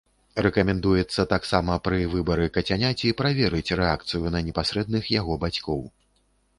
[0.45, 5.91] Рэкамендуецца таксама пры выбары кацяняці праверыць рэакцыю на непасрэдных яго бацькоў.